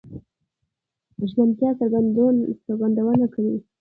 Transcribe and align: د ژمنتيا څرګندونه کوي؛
د 1.17 1.19
ژمنتيا 1.31 1.71
څرګندونه 1.79 3.25
کوي؛ 3.33 3.57